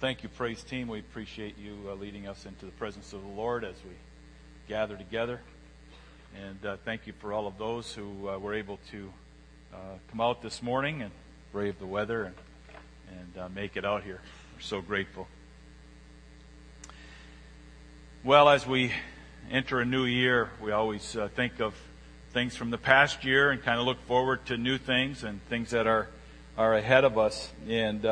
[0.00, 0.88] thank you, praise team.
[0.88, 3.90] We appreciate you uh, leading us into the presence of the Lord as we
[4.66, 5.42] gather together.
[6.42, 9.12] And uh, thank you for all of those who uh, were able to
[9.74, 9.76] uh,
[10.10, 11.10] come out this morning and
[11.52, 12.34] brave the weather and,
[13.10, 14.22] and uh, make it out here.
[14.54, 15.28] We're so grateful.
[18.24, 18.92] Well, as we
[19.50, 21.74] enter a new year, we always uh, think of
[22.32, 25.70] things from the past year and kind of look forward to new things and things
[25.70, 26.08] that are
[26.56, 27.52] are ahead of us.
[27.68, 28.04] And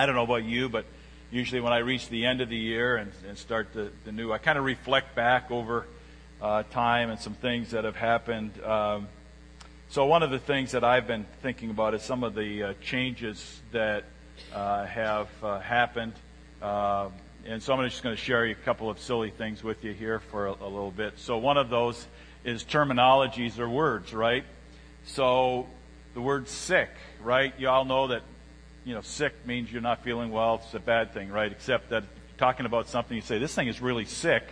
[0.00, 0.86] I don't know about you, but
[1.30, 4.32] usually when I reach the end of the year and, and start the, the new,
[4.32, 5.86] I kind of reflect back over
[6.40, 8.50] uh, time and some things that have happened.
[8.64, 9.08] Um,
[9.90, 12.74] so one of the things that I've been thinking about is some of the uh,
[12.80, 14.04] changes that
[14.54, 16.14] uh, have uh, happened.
[16.62, 17.10] Uh,
[17.44, 20.18] and so I'm just going to share a couple of silly things with you here
[20.18, 21.18] for a, a little bit.
[21.18, 22.06] So one of those
[22.42, 24.46] is terminologies or words, right?
[25.04, 25.66] So
[26.14, 26.88] the word sick,
[27.22, 27.52] right?
[27.58, 28.22] You all know that
[28.84, 30.60] you know, sick means you're not feeling well.
[30.64, 31.50] It's a bad thing, right?
[31.50, 32.04] Except that
[32.38, 34.44] talking about something, you say, this thing is really sick.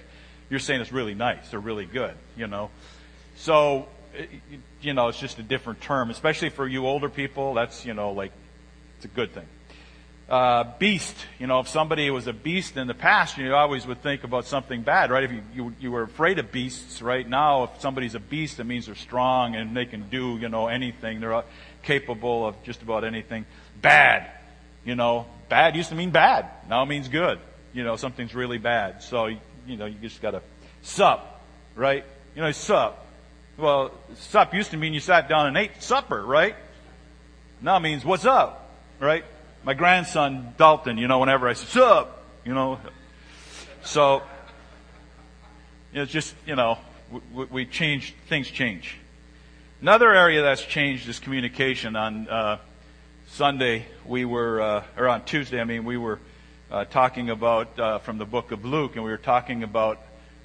[0.50, 2.70] You're saying it's really nice or really good, you know.
[3.36, 4.26] So, eh,
[4.80, 7.54] you know, it's just a different term, especially for you older people.
[7.54, 8.32] That's, you know, like,
[8.96, 9.46] it's a good thing.
[10.28, 14.02] Uh, beast, you know, if somebody was a beast in the past, you always would
[14.02, 15.24] think about something bad, right?
[15.24, 18.64] If you, you, you were afraid of beasts right now, if somebody's a beast, it
[18.64, 21.20] means they're strong and they can do, you know, anything.
[21.20, 21.44] They're
[21.82, 23.46] capable of just about anything
[23.80, 24.30] bad.
[24.84, 26.46] You know, bad used to mean bad.
[26.68, 27.38] Now it means good.
[27.72, 29.02] You know, something's really bad.
[29.02, 30.42] So, you know, you just gotta
[30.82, 31.40] sup,
[31.74, 32.04] right?
[32.34, 33.06] You know, sup.
[33.56, 36.54] Well, sup used to mean you sat down and ate supper, right?
[37.62, 39.24] Now it means what's up, right?
[39.64, 42.78] My grandson Dalton, you know, whenever I say sup, you know,
[43.82, 44.22] so
[45.92, 46.78] it's just, you know,
[47.32, 48.96] we, we change, things change.
[49.80, 51.96] Another area that's changed is communication.
[51.96, 52.58] On uh,
[53.26, 56.20] Sunday, we were, uh, or on Tuesday, I mean, we were
[56.70, 59.98] uh, talking about uh, from the book of Luke, and we were talking about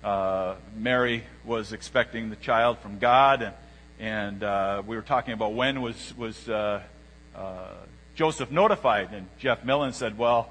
[0.03, 3.53] uh, Mary was expecting the child from God, and,
[3.99, 6.49] and uh, we were talking about when was was
[8.15, 10.49] Joseph notified, and Jeff Millen said, well,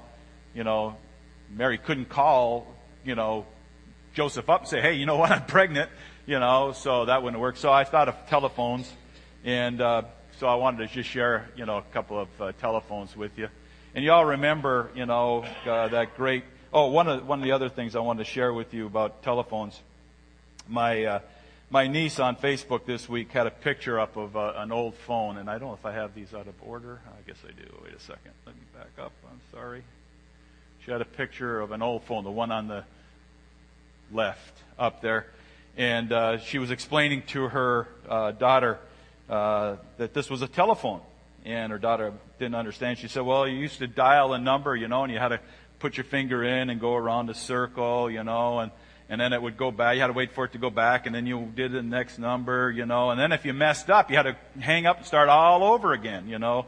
[0.53, 0.97] you know,
[1.49, 2.67] Mary couldn't call,
[3.05, 3.45] you know,
[4.13, 5.89] Joseph up and say, hey, you know what, I'm pregnant,
[6.25, 7.57] you know, so that wouldn't work.
[7.57, 8.91] So I thought of telephones,
[9.43, 13.37] and so I wanted to just share, you know, a couple of uh, telephones with
[13.37, 13.47] you.
[13.95, 16.43] And you all remember, you know, uh, that great.
[16.73, 19.21] Oh, one of one of the other things I wanted to share with you about
[19.21, 19.79] telephones.
[20.67, 21.19] My uh,
[21.73, 25.37] my niece on Facebook this week had a picture up of uh, an old phone,
[25.37, 27.01] and I don't know if I have these out of order.
[27.07, 27.67] I guess I do.
[27.83, 28.31] Wait a second.
[28.45, 29.11] Let me back up.
[29.27, 29.81] I'm sorry.
[30.85, 32.83] She had a picture of an old phone, the one on the
[34.11, 35.25] left up there,
[35.75, 38.77] and uh, she was explaining to her uh, daughter
[39.27, 41.01] uh, that this was a telephone.
[41.43, 42.99] And her daughter didn't understand.
[42.99, 45.39] She said, well, you used to dial a number, you know, and you had to
[45.79, 48.71] put your finger in and go around a circle, you know, and,
[49.13, 49.93] and then it would go back.
[49.93, 52.17] You had to wait for it to go back, and then you did the next
[52.17, 55.05] number, you know, and then if you messed up, you had to hang up and
[55.05, 56.65] start all over again, you know.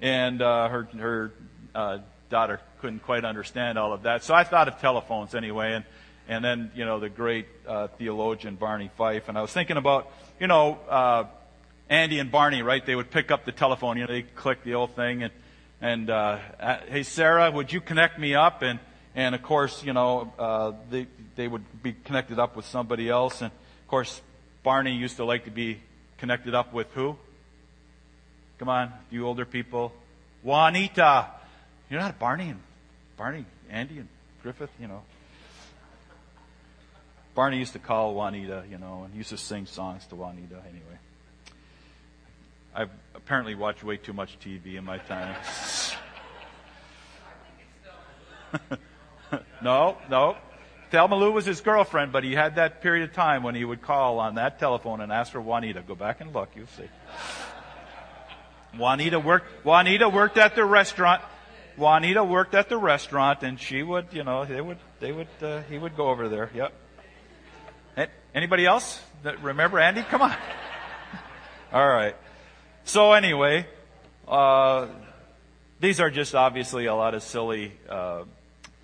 [0.00, 1.32] And uh, her her
[1.72, 1.98] uh,
[2.30, 4.24] daughter couldn't quite understand all of that.
[4.24, 5.84] So I thought of telephones anyway, and
[6.26, 10.10] and then you know the great uh, theologian Barney Fife, and I was thinking about
[10.40, 11.24] you know uh,
[11.88, 12.84] Andy and Barney, right?
[12.84, 15.32] They would pick up the telephone, you know, they click the old thing and,
[15.80, 16.38] and, uh,
[16.88, 18.62] hey, Sarah, would you connect me up?
[18.62, 18.80] And,
[19.14, 23.42] and of course, you know, uh, they, they would be connected up with somebody else.
[23.42, 24.20] And of course,
[24.62, 25.80] Barney used to like to be
[26.18, 27.16] connected up with who?
[28.58, 29.92] Come on, you older people.
[30.42, 31.28] Juanita.
[31.90, 32.60] You're not Barney and
[33.16, 34.08] Barney, Andy and
[34.42, 35.02] Griffith, you know.
[37.34, 40.98] Barney used to call Juanita, you know, and used to sing songs to Juanita anyway.
[42.74, 45.36] I've apparently watched way too much TV in my time.
[49.62, 50.36] no, no.
[50.94, 53.82] Thelma Lou was his girlfriend, but he had that period of time when he would
[53.82, 55.82] call on that telephone and ask for Juanita.
[55.82, 56.88] Go back and look, you'll see.
[58.78, 61.20] Juanita worked, Juanita worked at the restaurant.
[61.76, 65.62] Juanita worked at the restaurant and she would, you know, they would, they would, uh,
[65.62, 66.48] he would go over there.
[66.54, 66.72] Yep.
[68.32, 70.02] Anybody else that remember Andy?
[70.02, 70.36] Come on.
[71.72, 72.14] All right.
[72.84, 73.66] So anyway,
[74.28, 74.86] uh,
[75.80, 78.22] these are just obviously a lot of silly uh,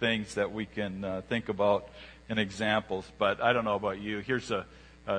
[0.01, 1.89] things that we can uh, think about
[2.29, 3.05] in examples.
[3.19, 4.19] But I don't know about you.
[4.19, 4.67] Here's a,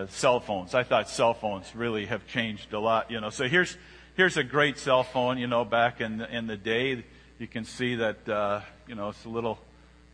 [0.10, 0.74] cell phones.
[0.74, 3.12] I thought cell phones really have changed a lot.
[3.12, 3.78] You know, so here's
[4.16, 5.38] here's a great cell phone.
[5.38, 7.04] You know, back in the, in the day,
[7.40, 9.60] you can see that uh, you know it's a little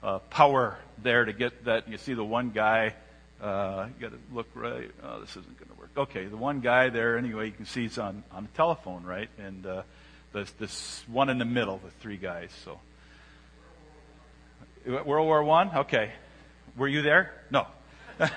[0.02, 1.88] uh, power there to get that.
[1.88, 2.94] You see the one guy.
[3.42, 4.90] Uh, you got to look right.
[5.04, 5.90] Oh, this isn't going to work.
[5.96, 9.30] okay, the one guy there, anyway, you can see he's on, on the telephone, right?
[9.38, 9.84] And uh,
[10.34, 12.50] this, this one in the middle, the three guys.
[12.66, 12.80] So
[14.88, 15.70] World War One?
[15.76, 16.12] Okay.
[16.78, 17.34] Were you there?
[17.52, 17.68] No.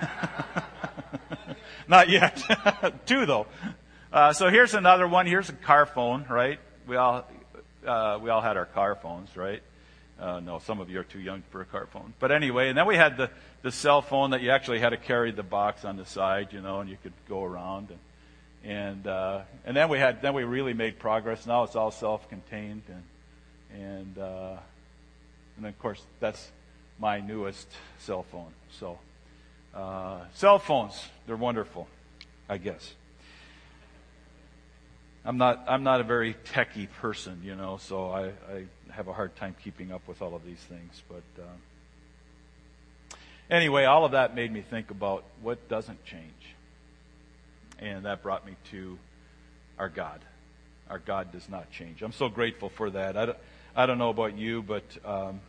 [1.89, 2.43] Not yet.
[3.07, 3.47] Two though.
[4.13, 5.27] Uh, so here's another one.
[5.27, 6.59] Here's a car phone, right?
[6.87, 7.29] We all
[7.87, 9.63] uh, we all had our car phones, right?
[10.19, 12.13] Uh, no, some of you are too young for a car phone.
[12.19, 13.31] But anyway, and then we had the
[13.63, 16.61] the cell phone that you actually had to carry the box on the side, you
[16.61, 17.99] know, and you could go around and
[18.63, 21.47] and uh, and then we had then we really made progress.
[21.47, 24.57] Now it's all self-contained and and uh,
[25.61, 26.51] and of course that's
[26.99, 27.69] my newest
[27.99, 28.53] cell phone.
[28.79, 28.99] So
[29.75, 31.87] uh, cell phones they're wonderful,
[32.49, 32.95] I guess.
[35.25, 39.13] I'm not I'm not a very techy person, you know, so I, I have a
[39.13, 41.03] hard time keeping up with all of these things.
[41.09, 43.17] But uh,
[43.51, 46.55] anyway, all of that made me think about what doesn't change
[47.81, 48.99] and that brought me to
[49.79, 50.21] our God.
[50.89, 52.03] Our God does not change.
[52.03, 53.17] I'm so grateful for that.
[53.17, 53.39] I don't,
[53.75, 55.41] I don't know about you, but um,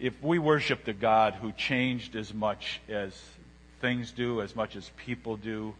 [0.00, 3.18] if we worshiped a God who changed as much as
[3.80, 5.74] things do, as much as people do,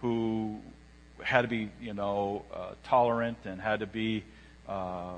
[0.00, 0.60] who
[1.22, 4.24] had to be, you know, uh, tolerant and had to be
[4.68, 5.14] uh, uh,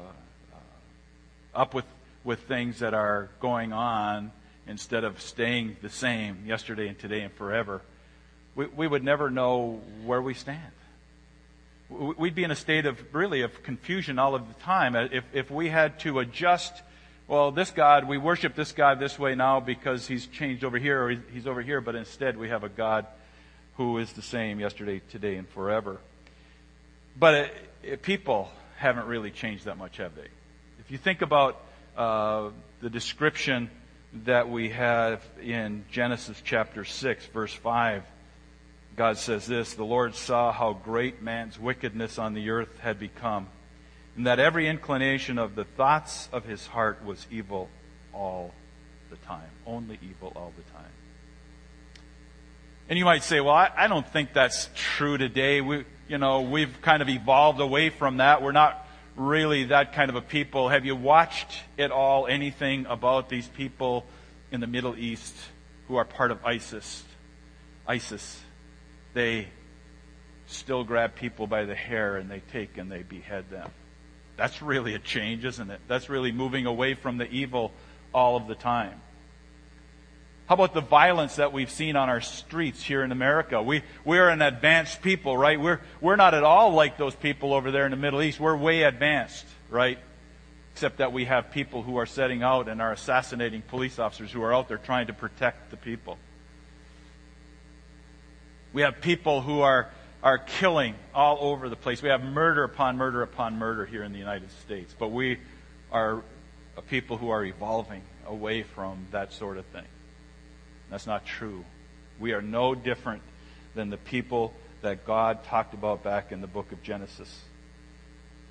[1.54, 1.84] up with
[2.24, 4.30] with things that are going on
[4.66, 7.80] instead of staying the same yesterday and today and forever
[8.58, 10.72] we, we would never know where we stand.
[11.88, 15.50] We'd be in a state of really of confusion all of the time if, if
[15.50, 16.74] we had to adjust.
[17.28, 21.04] Well, this God, we worship this God this way now because he's changed over here
[21.04, 23.04] or he's over here, but instead we have a God
[23.76, 25.98] who is the same yesterday, today, and forever.
[27.18, 28.48] But it, it, people
[28.78, 30.28] haven't really changed that much, have they?
[30.80, 31.60] If you think about
[31.98, 32.48] uh,
[32.80, 33.68] the description
[34.24, 38.04] that we have in Genesis chapter 6, verse 5,
[38.96, 43.48] God says this The Lord saw how great man's wickedness on the earth had become,
[44.18, 47.68] and that every inclination of the thoughts of his heart was evil
[48.12, 48.52] all
[49.10, 49.48] the time.
[49.64, 50.90] Only evil all the time.
[52.88, 55.60] And you might say, well, I, I don't think that's true today.
[55.60, 58.42] We, you know, we've kind of evolved away from that.
[58.42, 58.84] We're not
[59.14, 60.68] really that kind of a people.
[60.68, 64.04] Have you watched at all anything about these people
[64.50, 65.36] in the Middle East
[65.86, 67.04] who are part of ISIS?
[67.86, 68.40] ISIS
[69.14, 69.46] they
[70.48, 73.70] still grab people by the hair and they take and they behead them.
[74.38, 75.80] That's really a change, isn't it?
[75.88, 77.72] That's really moving away from the evil
[78.14, 79.02] all of the time.
[80.46, 83.60] How about the violence that we've seen on our streets here in America?
[83.60, 85.60] We, we're an advanced people, right?
[85.60, 88.40] We're, we're not at all like those people over there in the Middle East.
[88.40, 89.98] We're way advanced, right?
[90.72, 94.42] Except that we have people who are setting out and are assassinating police officers who
[94.42, 96.16] are out there trying to protect the people.
[98.72, 99.90] We have people who are,
[100.22, 102.02] are killing all over the place.
[102.02, 104.94] We have murder upon murder upon murder here in the United States.
[104.98, 105.38] But we
[105.92, 106.22] are
[106.76, 109.86] a people who are evolving away from that sort of thing.
[110.90, 111.64] That's not true.
[112.18, 113.22] We are no different
[113.74, 117.42] than the people that God talked about back in the book of Genesis.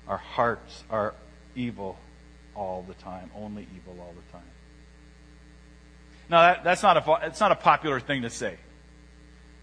[0.06, 1.14] Our hearts are
[1.54, 1.98] evil
[2.54, 4.42] all the time, only evil all the time.
[6.30, 8.56] Now, that, that's not a, it's not a popular thing to say.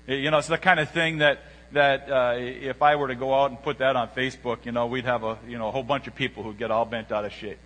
[0.08, 1.40] You know, it's the kind of thing that
[1.76, 4.88] that uh, if I were to go out and put that on Facebook, you know,
[4.88, 7.26] we'd have a you know a whole bunch of people who get all bent out
[7.26, 7.60] of shape.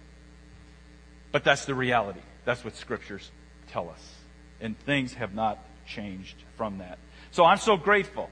[1.32, 2.22] But that's the reality.
[2.44, 3.30] That's what scriptures
[3.72, 4.16] tell us,
[4.60, 6.98] and things have not changed from that.
[7.32, 8.30] So I'm so grateful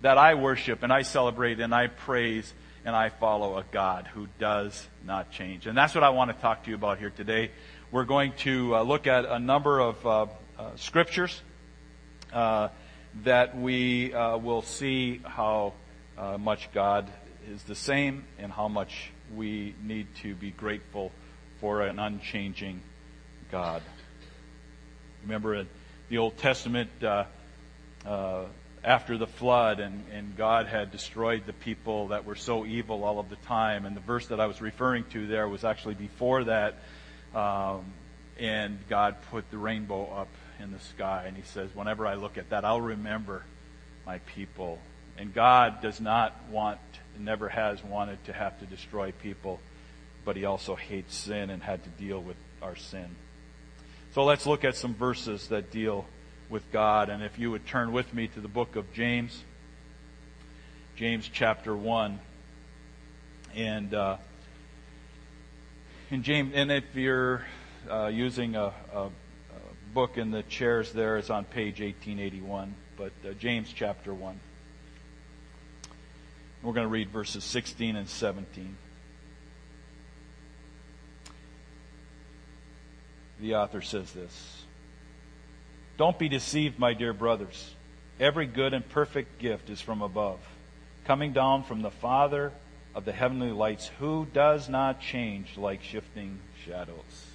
[0.00, 2.52] that I worship and I celebrate and I praise
[2.84, 5.68] and I follow a God who does not change.
[5.68, 7.52] And that's what I want to talk to you about here today.
[7.92, 10.26] We're going to uh, look at a number of uh,
[10.58, 11.40] uh scriptures
[12.32, 12.68] uh,
[13.24, 15.74] that we uh, will see how
[16.16, 17.10] uh, much God
[17.50, 21.12] is the same and how much we need to be grateful
[21.60, 22.80] for an unchanging
[23.50, 23.82] God.
[25.22, 25.68] Remember in
[26.08, 27.24] the Old Testament, uh,
[28.04, 28.44] uh,
[28.84, 33.20] after the flood, and, and God had destroyed the people that were so evil all
[33.20, 33.86] of the time.
[33.86, 36.74] And the verse that I was referring to there was actually before that.
[37.34, 37.84] Um,
[38.38, 40.28] and God put the rainbow up
[40.60, 41.24] in the sky.
[41.26, 43.44] And he says, whenever I look at that, I'll remember
[44.06, 44.78] my people.
[45.16, 46.80] And God does not want,
[47.18, 49.60] never has wanted to have to destroy people,
[50.24, 53.16] but he also hates sin and had to deal with our sin.
[54.14, 56.06] So let's look at some verses that deal
[56.48, 57.08] with God.
[57.08, 59.42] And if you would turn with me to the book of James,
[60.96, 62.20] James chapter 1.
[63.54, 64.16] And, uh,
[66.10, 67.44] in James, and if you're
[67.90, 69.08] uh, using a, a,
[69.92, 74.40] book in the chairs there is on page 1881, but uh, James chapter 1.
[76.62, 78.76] We're going to read verses 16 and 17.
[83.42, 84.62] the author says this
[85.98, 87.74] Don't be deceived, my dear brothers.
[88.18, 90.38] Every good and perfect gift is from above,
[91.04, 92.52] coming down from the Father
[92.94, 97.31] of the heavenly lights, who does not change like shifting shadows.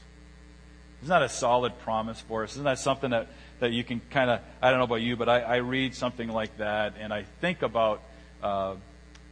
[1.01, 2.53] Isn't that a solid promise for us?
[2.53, 3.27] Isn't that something that,
[3.59, 6.27] that you can kind of, I don't know about you, but I, I read something
[6.27, 8.01] like that and I think about
[8.41, 8.75] uh,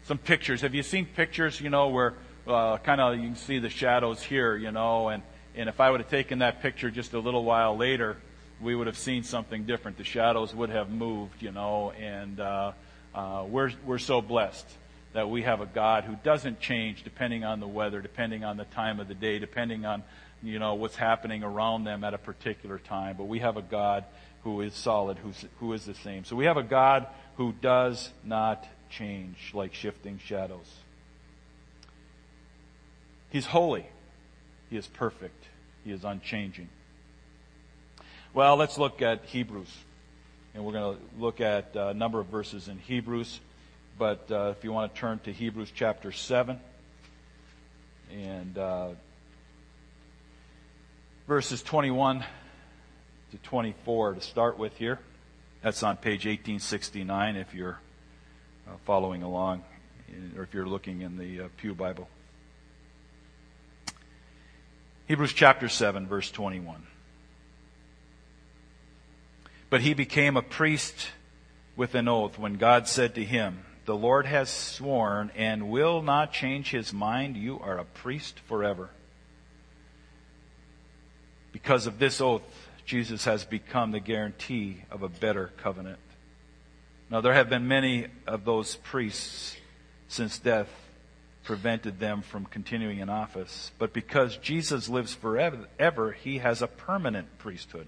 [0.03, 0.61] some pictures.
[0.61, 2.13] Have you seen pictures, you know, where
[2.47, 5.23] uh, kind of you can see the shadows here, you know, and,
[5.55, 8.17] and if I would have taken that picture just a little while later,
[8.61, 9.97] we would have seen something different.
[9.97, 12.71] The shadows would have moved, you know, and uh,
[13.13, 14.67] uh, we're, we're so blessed
[15.13, 18.65] that we have a God who doesn't change depending on the weather, depending on the
[18.65, 20.03] time of the day, depending on,
[20.43, 23.15] you know, what's happening around them at a particular time.
[23.17, 24.05] But we have a God
[24.43, 26.23] who is solid, who's, who is the same.
[26.23, 30.71] So we have a God who does not change like shifting shadows.
[33.29, 33.85] He's holy.
[34.69, 35.43] He is perfect.
[35.83, 36.69] He is unchanging.
[38.33, 39.73] Well, let's look at Hebrews.
[40.53, 43.39] And we're going to look at a number of verses in Hebrews.
[43.97, 46.59] But uh, if you want to turn to Hebrews chapter 7
[48.11, 48.89] and uh,
[51.27, 52.23] verses 21
[53.31, 54.99] to 24 to start with here.
[55.63, 57.79] That's on page 1869 if you're
[58.67, 59.63] uh, following along
[60.37, 62.07] or if you're looking in the uh, Pew Bible.
[65.07, 66.83] Hebrews chapter 7, verse 21.
[69.71, 71.09] But he became a priest
[71.75, 76.33] with an oath when God said to him, The Lord has sworn and will not
[76.33, 77.35] change his mind.
[77.35, 78.91] You are a priest forever.
[81.65, 82.43] Because of this oath,
[82.85, 85.97] Jesus has become the guarantee of a better covenant.
[87.09, 89.57] Now, there have been many of those priests
[90.07, 90.69] since death
[91.43, 97.39] prevented them from continuing in office, but because Jesus lives forever, he has a permanent
[97.39, 97.87] priesthood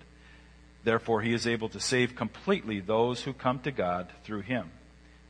[0.84, 4.72] Therefore, he is able to save completely those who come to God through him,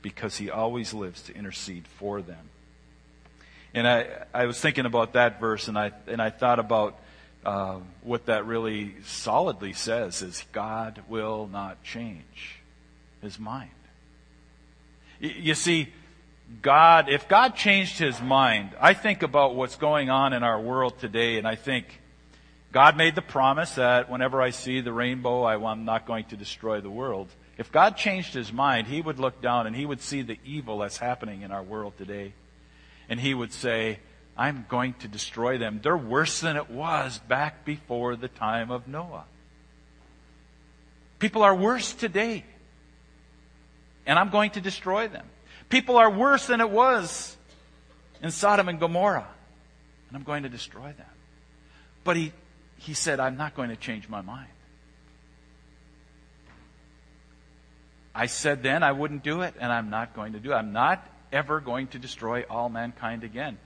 [0.02, 2.50] because he always lives to intercede for them.
[3.74, 7.00] And I, I was thinking about that verse, and I, and I thought about
[7.48, 12.60] uh, what that really solidly says is God will not change
[13.22, 13.72] his mind.
[15.22, 15.88] You see,
[16.62, 21.00] God, if God changed his mind, I think about what's going on in our world
[21.00, 22.02] today, and I think,
[22.74, 26.82] God made the promise that whenever I see the rainbow, I'm not going to destroy
[26.82, 27.30] the world.
[27.58, 30.80] If God changed his mind, he would look down and he would see the evil
[30.80, 32.34] that's happening in our world today.
[33.08, 34.00] And he would say,
[34.38, 35.80] I'm going to destroy them.
[35.82, 39.26] They're worse than it was back before the time of Noah.
[41.20, 42.46] People are worse today.
[44.06, 45.26] And I'm going to destroy them.
[45.70, 47.36] People are worse than it was
[48.22, 49.28] in Sodom and Gomorrah.
[50.08, 51.08] And I'm going to destroy them.
[52.04, 52.32] But he
[52.78, 54.50] he said, I'm not going to change my mind.
[58.14, 60.56] I said then I wouldn't do it, and I'm not going to do it.
[60.56, 63.58] I'm not ever going to destroy all mankind again.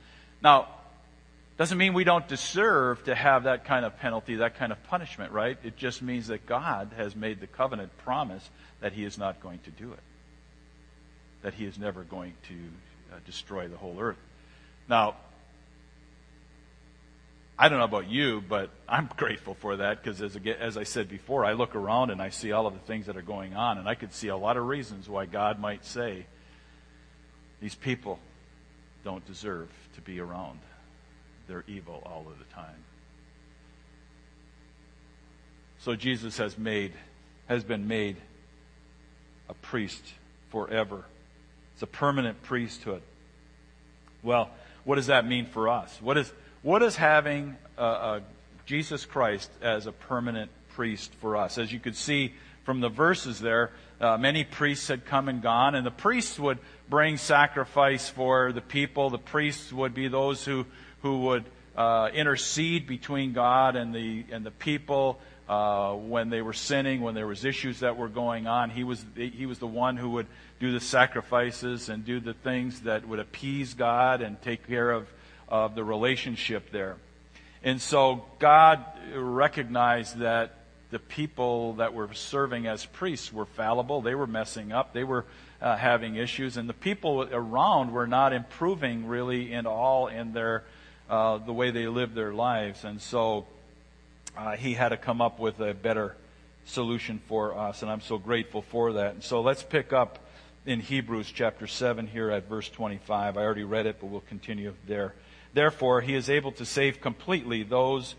[0.41, 0.67] Now,
[1.57, 5.31] doesn't mean we don't deserve to have that kind of penalty, that kind of punishment,
[5.31, 5.57] right?
[5.63, 9.59] It just means that God has made the covenant promise that He is not going
[9.59, 9.99] to do it,
[11.43, 12.55] that He is never going to
[13.13, 14.17] uh, destroy the whole earth.
[14.89, 15.17] Now,
[17.59, 21.09] I don't know about you, but I'm grateful for that because, as, as I said
[21.09, 23.77] before, I look around and I see all of the things that are going on,
[23.77, 26.25] and I could see a lot of reasons why God might say
[27.59, 28.17] these people
[29.03, 30.59] don't deserve to be around.
[31.47, 32.83] They're evil all of the time.
[35.79, 36.93] So Jesus has made,
[37.47, 38.17] has been made
[39.49, 40.13] a priest
[40.49, 41.05] forever.
[41.73, 43.01] It's a permanent priesthood.
[44.21, 44.51] Well,
[44.83, 45.97] what does that mean for us?
[46.01, 46.31] What is
[46.61, 48.19] what is having uh, uh,
[48.67, 51.57] Jesus Christ as a permanent priest for us?
[51.57, 52.33] As you could see
[52.63, 56.59] from the verses there, uh, many priests had come and gone, and the priests would
[56.91, 59.09] bring sacrifice for the people.
[59.09, 60.65] The priests would be those who,
[61.01, 61.45] who would
[61.75, 65.19] uh, intercede between God and the, and the people.
[65.47, 69.03] Uh, when they were sinning, when there was issues that were going on, he was
[69.15, 70.27] he was the one who would
[70.61, 75.09] do the sacrifices and do the things that would appease God and take care of
[75.49, 76.95] of the relationship there.
[77.63, 80.55] And so God recognized that
[80.89, 84.01] the people that were serving as priests were fallible.
[84.01, 84.93] They were messing up.
[84.93, 85.25] They were
[85.61, 86.57] uh, having issues.
[86.57, 90.63] And the people around were not improving really in all in their,
[91.09, 92.83] uh, the way they lived their lives.
[92.83, 93.45] And so
[94.37, 96.15] uh, he had to come up with a better
[96.65, 97.81] solution for us.
[97.81, 99.13] And I'm so grateful for that.
[99.13, 100.19] And so let's pick up
[100.65, 103.37] in Hebrews chapter 7 here at verse 25.
[103.37, 105.13] I already read it, but we'll continue there.
[105.53, 108.15] Therefore, he is able to save completely those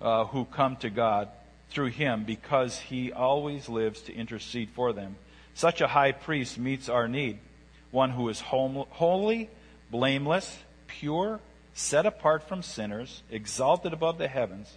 [0.00, 1.28] uh, who come to God
[1.70, 5.16] through him because he always lives to intercede for them.
[5.56, 7.38] Such a high priest meets our need,
[7.90, 9.48] one who is holy,
[9.90, 11.40] blameless, pure,
[11.72, 14.76] set apart from sinners, exalted above the heavens.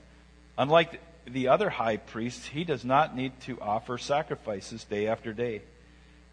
[0.58, 5.64] Unlike the other high priests, he does not need to offer sacrifices day after day.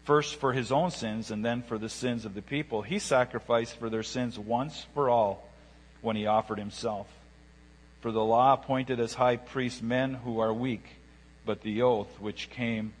[0.05, 2.81] First for his own sins and then for the sins of the people.
[2.81, 5.45] He sacrificed for their sins once for all
[5.99, 7.07] when he offered himself.
[7.99, 10.87] For the law appointed as high priests men who are weak,
[11.45, 12.93] but the oath which came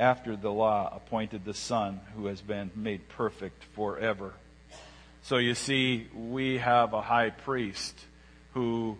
[0.00, 4.32] after the law appointed the Son who has been made perfect forever.
[5.22, 7.94] So you see, we have a high priest
[8.54, 8.96] who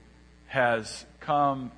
[0.49, 1.73] has come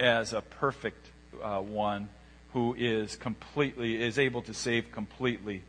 [0.00, 1.06] as a perfect
[1.40, 2.08] uh, one
[2.52, 5.62] who is completely, is able to save completely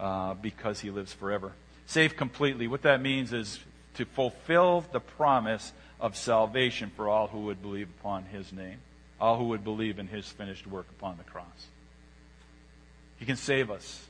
[0.00, 1.52] uh, because he lives forever.
[1.86, 2.66] Save completely.
[2.66, 3.60] What that means is
[3.94, 8.78] to fulfill the promise of salvation for all who would believe upon his name,
[9.20, 11.68] all who would believe in his finished work upon the cross.
[13.22, 14.04] He can save us.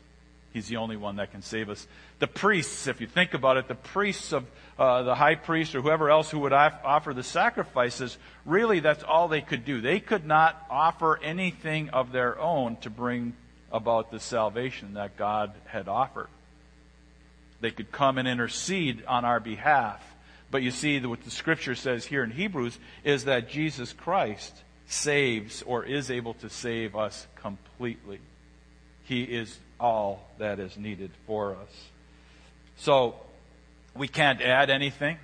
[0.55, 1.87] He's the only one that can save us.
[2.19, 4.47] The priests, if you think about it, the priests of
[4.79, 8.17] uh, the high priest or whoever else who would offer the sacrifices,
[8.47, 9.83] really that's all they could do.
[9.83, 13.35] They could not offer anything of their own to bring
[13.71, 16.29] about the salvation that God had offered.
[17.61, 20.03] They could come and intercede on our behalf.
[20.51, 24.55] But you see, what the scripture says here in Hebrews is that Jesus Christ
[24.87, 28.19] saves or is able to save us completely.
[29.05, 31.89] He is all that is needed for us.
[32.77, 33.17] So,
[33.95, 35.19] we can't add anything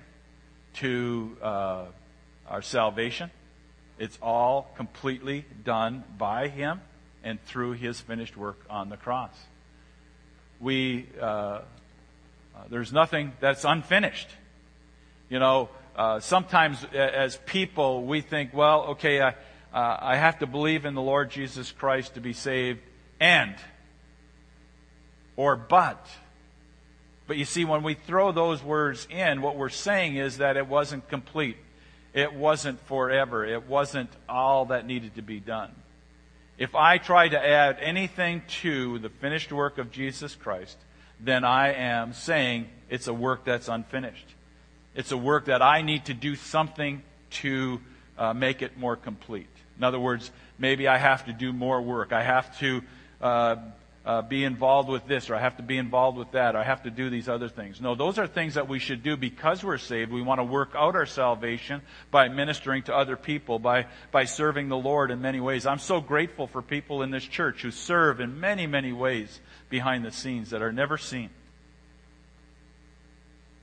[0.75, 1.85] to uh,
[2.47, 3.31] our salvation.
[3.97, 6.81] It's all completely done by Him
[7.23, 9.33] and through His finished work on the cross.
[10.59, 11.61] We, uh, uh,
[12.69, 14.29] there's nothing that's unfinished.
[15.29, 19.29] You know, uh, sometimes as people, we think, well, okay, I,
[19.73, 22.79] uh, I have to believe in the Lord Jesus Christ to be saved,
[23.19, 23.55] and
[25.39, 26.05] or but.
[27.25, 30.67] But you see, when we throw those words in, what we're saying is that it
[30.67, 31.55] wasn't complete.
[32.13, 33.45] It wasn't forever.
[33.45, 35.71] It wasn't all that needed to be done.
[36.57, 40.77] If I try to add anything to the finished work of Jesus Christ,
[41.21, 44.27] then I am saying it's a work that's unfinished.
[44.93, 47.01] It's a work that I need to do something
[47.43, 47.79] to
[48.17, 49.47] uh, make it more complete.
[49.77, 52.11] In other words, maybe I have to do more work.
[52.11, 52.81] I have to
[53.21, 53.55] uh,
[54.09, 56.63] uh, be involved with this, or I have to be involved with that, or I
[56.63, 57.79] have to do these other things.
[57.79, 60.11] No, those are things that we should do because we're saved.
[60.11, 64.67] We want to work out our salvation by ministering to other people, by, by serving
[64.67, 65.67] the Lord in many ways.
[65.67, 70.03] I'm so grateful for people in this church who serve in many, many ways behind
[70.03, 71.29] the scenes that are never seen.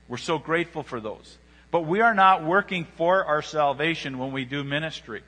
[0.07, 1.37] We're so grateful for those.
[1.71, 5.23] But we are not working for our salvation when we do ministry.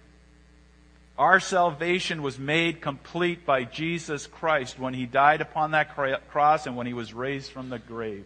[1.20, 5.94] Our salvation was made complete by Jesus Christ when he died upon that
[6.30, 8.26] cross and when he was raised from the grave.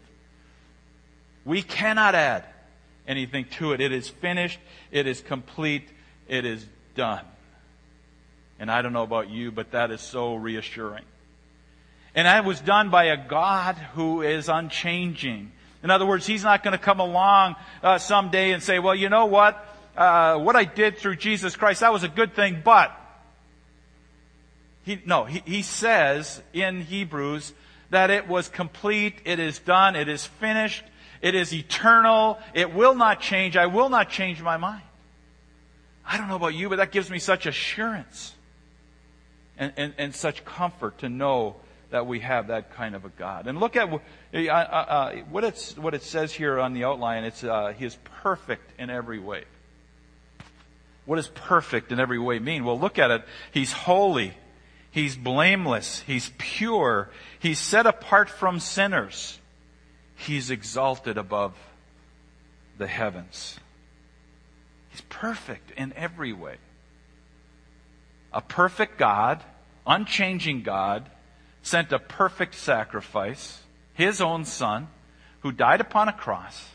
[1.44, 2.46] We cannot add
[3.08, 3.82] anything to it.
[3.82, 4.60] It is finished.
[4.92, 5.90] It is complete.
[6.28, 7.26] It is done.
[8.60, 11.04] And I don't know about you, but that is so reassuring.
[12.14, 15.52] And that was done by a God who is unchanging.
[15.82, 19.10] In other words, He's not going to come along uh, someday and say, well, you
[19.10, 19.68] know what?
[19.96, 22.92] Uh, what I did through Jesus Christ, that was a good thing, but
[24.84, 27.54] he, no, he, he says in Hebrews
[27.90, 30.84] that it was complete, it is done, it is finished,
[31.22, 34.84] it is eternal, it will not change, I will not change my mind.
[36.06, 38.34] I don't know about you, but that gives me such assurance
[39.58, 41.56] and, and, and such comfort to know
[41.92, 43.48] that we have that kind of a God.
[43.48, 44.00] And look at uh,
[44.34, 47.24] uh, uh, what, it's, what it says here on the outline.
[47.24, 49.44] It's uh, He is perfect in every way.
[51.06, 52.64] What does perfect in every way mean?
[52.64, 53.26] Well, look at it.
[53.52, 54.34] He's holy.
[54.92, 56.04] He's blameless.
[56.06, 57.10] He's pure.
[57.40, 59.40] He's set apart from sinners.
[60.16, 61.54] He's exalted above
[62.78, 63.60] the heavens.
[64.90, 66.58] He's perfect in every way.
[68.32, 69.44] A perfect God,
[69.86, 71.10] unchanging God,
[71.64, 73.62] sent a perfect sacrifice,
[73.94, 74.88] His own Son,
[75.42, 76.70] who died upon a cross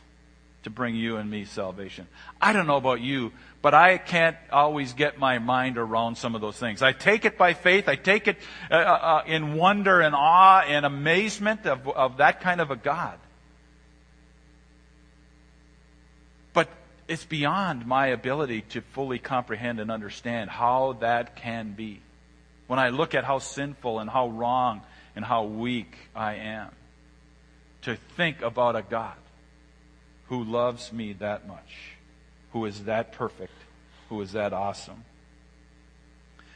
[0.65, 2.07] to bring you and me salvation.
[2.41, 6.41] I don't know about you, but I can't always get my mind around some of
[6.41, 6.81] those things.
[6.81, 7.89] I take it by faith.
[7.89, 8.37] I take it
[8.71, 12.77] uh, uh, uh, in wonder and awe and amazement of, of that kind of a
[12.77, 13.19] God.
[16.53, 16.69] But
[17.09, 22.01] it's beyond my ability to fully comprehend and understand how that can be.
[22.69, 24.83] When I look at how sinful and how wrong
[25.17, 26.71] and how weak I am,
[27.83, 29.17] to think about a God
[30.27, 31.98] who loves me that much
[32.53, 33.53] who is that perfect
[34.09, 35.05] who is that awesome.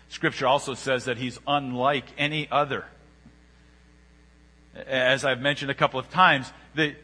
[0.09, 2.85] Scripture also says that he's unlike any other.
[4.75, 6.95] As I've mentioned a couple of times, the,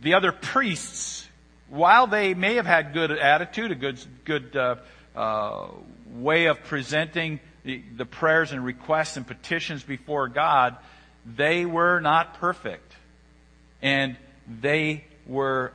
[0.00, 1.26] the other priests,
[1.68, 4.76] while they may have had good attitude, a good, good uh,
[5.16, 5.68] uh,
[6.12, 10.76] way of presenting the, the prayers and requests and petitions before God,
[11.24, 12.92] they were not perfect.
[13.82, 14.16] And
[14.48, 15.72] they were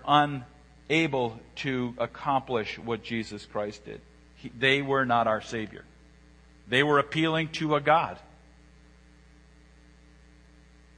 [0.90, 4.02] unable to accomplish what Jesus Christ did.
[4.36, 5.86] He, they were not our Savior.
[6.68, 8.18] They were appealing to a God.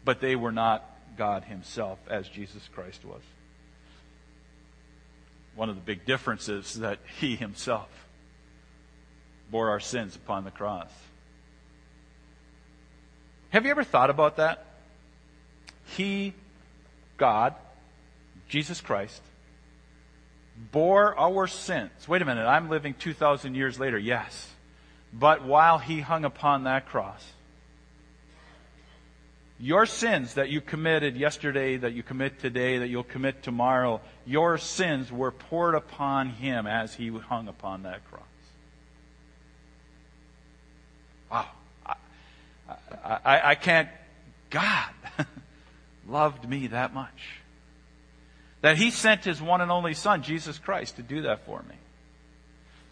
[0.05, 0.83] But they were not
[1.17, 3.21] God Himself as Jesus Christ was.
[5.55, 7.89] One of the big differences that He Himself
[9.51, 10.89] bore our sins upon the cross.
[13.51, 14.65] Have you ever thought about that?
[15.85, 16.33] He,
[17.17, 17.53] God,
[18.49, 19.21] Jesus Christ,
[20.55, 21.91] bore our sins.
[22.07, 23.97] Wait a minute, I'm living 2,000 years later.
[23.97, 24.49] Yes.
[25.11, 27.23] But while he hung upon that cross,
[29.59, 34.57] your sins that you committed yesterday, that you commit today, that you'll commit tomorrow, your
[34.57, 38.23] sins were poured upon him as he hung upon that cross.
[41.31, 41.47] Wow.
[41.85, 41.95] I,
[43.23, 43.89] I, I can't,
[44.49, 44.89] God
[46.07, 47.42] loved me that much.
[48.63, 51.75] That he sent his one and only son, Jesus Christ, to do that for me.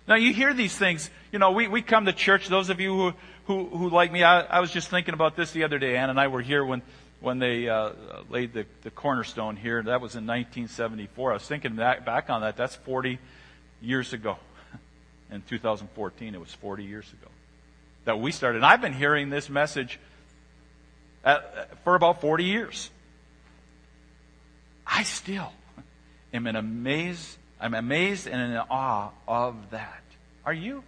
[0.06, 2.94] Now you hear these things, you know, we, we come to church, those of you
[2.94, 3.14] who,
[3.46, 5.96] who, who like me, I, I was just thinking about this the other day.
[5.96, 6.82] Ann and I were here when,
[7.22, 7.92] when they uh,
[8.30, 9.82] laid the, the cornerstone here.
[9.82, 11.32] That was in 1974.
[11.32, 12.58] I was thinking back, back on that.
[12.58, 13.18] That's 40
[13.82, 14.36] years ago.
[15.32, 17.32] In 2014, it was 40 years ago
[18.04, 18.58] that we started.
[18.58, 19.98] And I've been hearing this message
[21.24, 22.90] at, for about 40 years.
[24.86, 25.54] I still
[26.34, 30.02] am in amaze, I'm amazed and in awe of that.
[30.46, 30.84] Are you?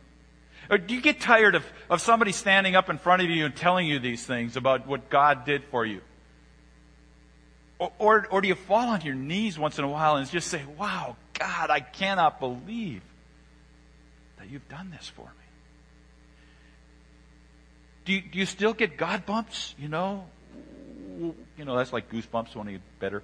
[0.70, 3.56] Or do you get tired of, of somebody standing up in front of you and
[3.56, 6.02] telling you these things about what God did for you?
[7.80, 10.48] Or, or, or do you fall on your knees once in a while and just
[10.48, 13.02] say, Wow, God, I cannot believe
[14.38, 15.44] that you've done this for me?
[18.06, 19.76] Do you, do you still get God bumps?
[19.78, 20.26] You know,
[21.58, 23.24] you know that's like goosebumps when you better.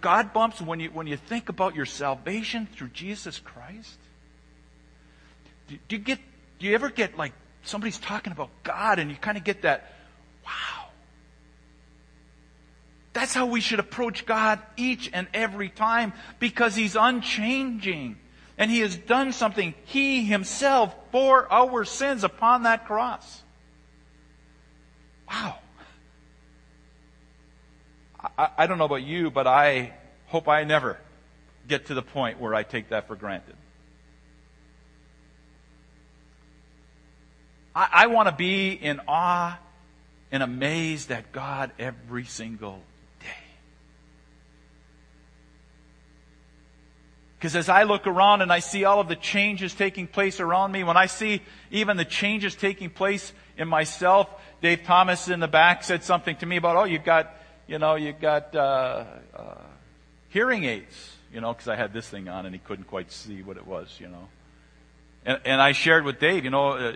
[0.00, 3.98] God bumps when you when you think about your salvation through Jesus Christ.
[5.68, 6.18] Do, do you get
[6.58, 9.92] do you ever get like somebody's talking about God and you kind of get that,
[10.44, 10.88] wow.
[13.12, 18.16] That's how we should approach God each and every time because He's unchanging.
[18.56, 19.74] And He has done something.
[19.84, 23.42] He Himself bore our sins upon that cross.
[25.28, 25.58] Wow.
[28.36, 29.92] I, I don't know about you, but I
[30.26, 30.98] hope I never
[31.66, 33.54] get to the point where I take that for granted.
[37.74, 39.58] I, I want to be in awe
[40.32, 42.82] and amazed at God every single
[43.20, 43.26] day.
[47.38, 50.72] Because as I look around and I see all of the changes taking place around
[50.72, 54.28] me, when I see even the changes taking place in myself,
[54.60, 57.32] Dave Thomas in the back said something to me about, oh, you've got,
[57.68, 59.04] you know, you've got uh,
[59.36, 59.54] uh,
[60.30, 63.42] hearing aids, you know, because I had this thing on and he couldn't quite see
[63.42, 64.28] what it was, you know.
[65.26, 66.92] And, and I shared with Dave, you know, uh,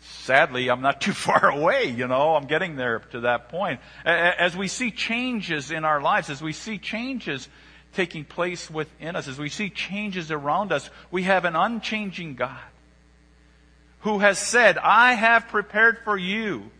[0.00, 3.80] sadly, I'm not too far away, you know, I'm getting there to that point.
[4.04, 7.48] As we see changes in our lives, as we see changes
[7.92, 12.58] taking place within us, as we see changes around us, we have an unchanging God
[14.00, 16.70] who has said, I have prepared for you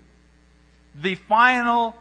[0.94, 1.94] the final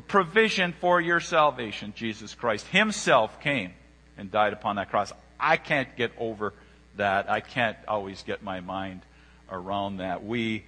[0.00, 3.72] provision for your salvation, Jesus Christ Himself came
[4.16, 5.12] and died upon that cross.
[5.38, 6.54] I can't get over
[6.96, 7.30] that.
[7.30, 9.02] I can't always get my mind
[9.50, 10.24] around that.
[10.24, 10.64] We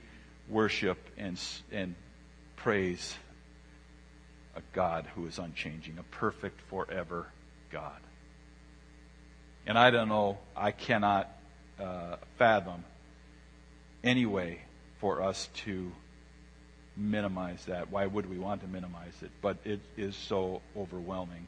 [0.48, 1.40] worship and,
[1.72, 1.94] and
[2.56, 3.16] praise
[4.56, 7.26] a God who is unchanging, a perfect forever
[7.70, 8.00] God.
[9.66, 11.30] And I don't know, I cannot
[11.80, 12.84] uh, fathom
[14.02, 14.60] any way
[14.98, 15.90] for us to
[16.96, 17.90] minimize that.
[17.90, 19.30] Why would we want to minimize it?
[19.42, 21.46] But it is so overwhelming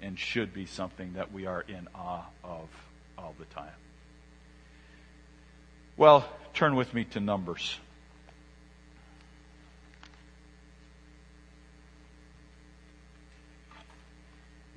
[0.00, 2.68] and should be something that we are in awe of
[3.16, 3.72] all the time.
[5.96, 7.78] Well, turn with me to Numbers.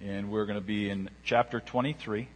[0.04, 2.28] And we're going to be in chapter 23.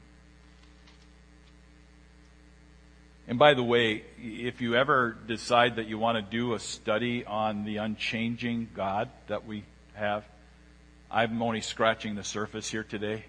[3.29, 7.23] And by the way, if you ever decide that you want to do a study
[7.23, 9.63] on the unchanging God that we
[9.93, 10.25] have,
[11.11, 13.23] I'm only scratching the surface here today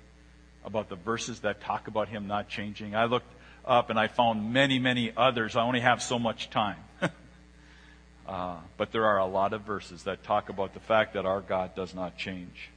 [0.65, 2.97] about the verses that talk about Him not changing.
[2.97, 3.31] I looked,
[3.63, 5.55] up and I found many, many others.
[5.55, 6.79] I only have so much time.
[8.27, 11.43] uh, but there are a lot of verses that talk about the fact that our
[11.43, 12.71] God does not change.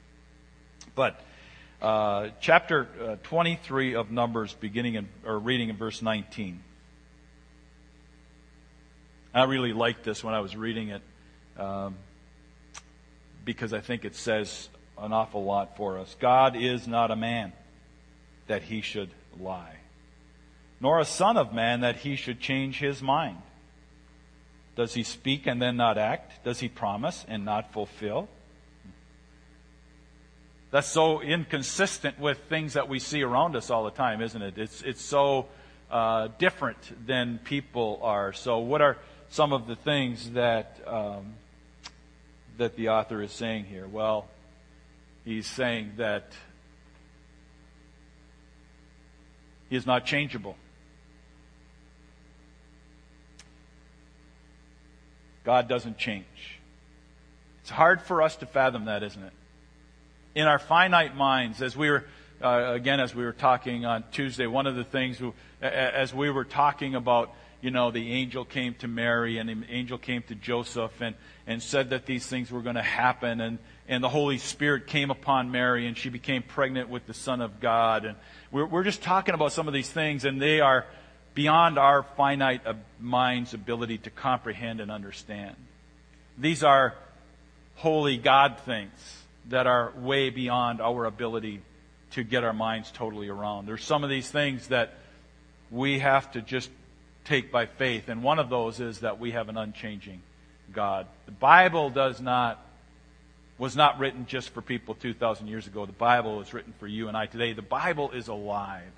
[0.94, 1.22] But
[1.82, 6.60] uh, chapter uh, 23 of Numbers, beginning in, or reading in verse 19.
[9.34, 11.02] I really liked this when I was reading it
[11.58, 11.96] um,
[13.44, 16.16] because I think it says an awful lot for us.
[16.20, 17.52] God is not a man
[18.48, 19.78] that he should lie,
[20.80, 23.38] nor a son of man that he should change his mind.
[24.76, 26.44] Does he speak and then not act?
[26.44, 28.28] Does he promise and not fulfill?
[30.70, 34.58] That's so inconsistent with things that we see around us all the time, isn't it?
[34.58, 35.48] It's, it's so
[35.92, 38.34] uh, different than people are.
[38.34, 38.98] So, what are
[39.34, 41.34] some of the things that um,
[42.58, 43.88] that the author is saying here?
[43.88, 44.28] Well,
[45.26, 46.32] he's saying that
[49.70, 50.56] he is not changeable.
[55.44, 56.60] God doesn't change.
[57.62, 59.34] It's hard for us to fathom that, isn't it?
[60.36, 62.06] in our finite minds, as we were,
[62.42, 65.22] uh, again, as we were talking on Tuesday, one of the things,
[65.62, 67.32] as we were talking about,
[67.64, 71.16] you know, the angel came to Mary and the angel came to Joseph and,
[71.48, 75.10] and said that these things were going to happen and, and the Holy Spirit came
[75.10, 78.04] upon Mary and she became pregnant with the Son of God.
[78.04, 78.18] And
[78.52, 80.86] we're, we're just talking about some of these things and they are
[81.36, 85.56] beyond our finite uh, mind's ability to comprehend and understand.
[86.38, 86.94] These are
[87.76, 88.92] holy God things
[89.48, 91.62] that are way beyond our ability
[92.12, 93.68] to get our minds totally around.
[93.68, 94.96] There's some of these things that
[95.72, 96.70] we have to just
[97.26, 100.22] take by faith, and one of those is that we have an unchanging
[100.72, 101.08] God.
[101.26, 102.60] The Bible does not
[103.60, 105.86] was not written just for people 2,000 years ago.
[105.86, 107.54] The Bible is written for you and I today.
[107.54, 108.92] The Bible is alive.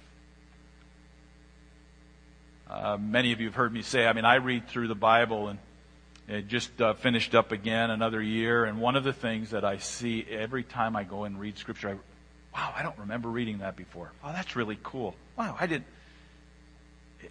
[2.68, 5.50] Uh, many of you have heard me say, I mean, I read through the Bible
[5.50, 5.60] and
[6.28, 9.78] it just uh, finished up again another year, and one of the things that I
[9.78, 11.94] see every time I go and read Scripture, I,
[12.58, 14.12] wow, I don't remember reading that before.
[14.24, 15.14] Oh, that's really cool.
[15.38, 15.84] Wow, I did.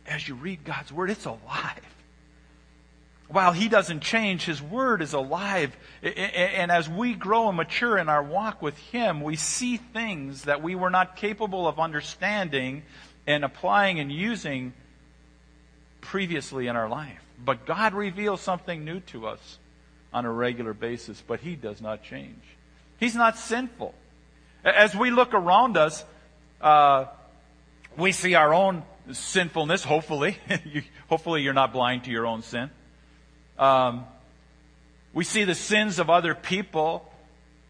[0.06, 1.80] As you read God's Word, it's alive.
[3.28, 5.76] While He doesn't change, His Word is alive.
[6.02, 10.62] And as we grow and mature in our walk with Him, we see things that
[10.62, 12.82] we were not capable of understanding
[13.26, 14.74] and applying and using
[16.00, 17.20] previously in our life.
[17.42, 19.58] But God reveals something new to us
[20.12, 22.42] on a regular basis, but He does not change.
[22.98, 23.94] He's not sinful.
[24.64, 26.04] As we look around us,
[26.60, 27.06] uh,
[27.96, 30.36] we see our own sinfulness, hopefully.
[31.08, 32.70] hopefully, you're not blind to your own sin.
[33.58, 34.04] Um,
[35.12, 37.10] we see the sins of other people,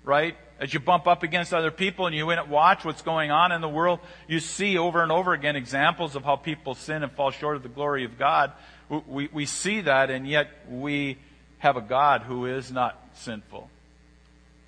[0.03, 0.37] right?
[0.61, 3.69] As you bump up against other people and you watch what's going on in the
[3.69, 7.57] world, you see over and over again examples of how people sin and fall short
[7.57, 8.53] of the glory of God.
[8.89, 11.19] We, we see that, and yet we
[11.59, 13.69] have a God who is not sinful.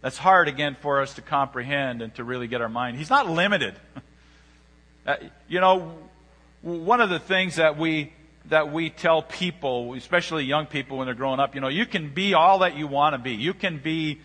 [0.02, 2.96] That's hard, again, for us to comprehend and to really get our mind.
[2.96, 3.74] He's not limited.
[5.07, 5.16] uh,
[5.48, 5.96] you know,
[6.66, 8.12] one of the things that we
[8.46, 12.12] that we tell people, especially young people when they're growing up, you know, you can
[12.12, 13.33] be all that you want to be.
[13.33, 14.20] You can be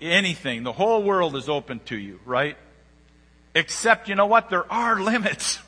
[0.00, 0.62] anything.
[0.64, 2.56] The whole world is open to you, right?
[3.54, 4.50] Except, you know what?
[4.50, 5.58] There are limits.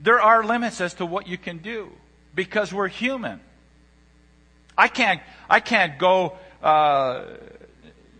[0.00, 1.90] there are limits as to what you can do
[2.34, 3.40] because we're human.
[4.76, 7.24] I can't, I can't go, uh,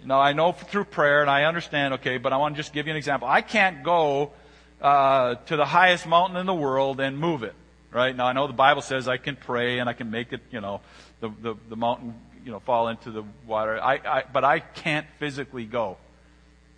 [0.00, 2.72] you know, I know through prayer and I understand, okay, but I want to just
[2.72, 3.28] give you an example.
[3.28, 4.32] I can't go,
[4.80, 7.54] uh, to the highest mountain in the world and move it,
[7.92, 8.14] right?
[8.14, 10.60] Now I know the Bible says I can pray and I can make it, you
[10.60, 10.80] know,
[11.20, 12.14] the, the, the mountain,
[12.44, 13.80] you know, fall into the water.
[13.82, 15.96] I, I, but I can't physically go.